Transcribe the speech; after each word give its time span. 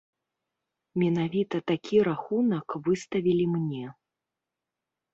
Менавіта 1.01 1.55
такі 1.73 1.97
рахунак 2.09 2.67
выставілі 2.91 3.45
мне. 3.55 3.85